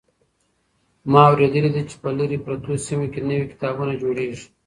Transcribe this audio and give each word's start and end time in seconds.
ما 1.11 1.21
اورېدلي 1.31 1.69
دي 1.75 1.81
چې 1.89 1.95
په 2.01 2.09
لرې 2.17 2.37
پرتو 2.45 2.71
سیمو 2.87 3.05
کې 3.13 3.19
نوي 3.29 3.45
کتابتونونه 3.51 3.93
جوړېږي. 4.01 4.45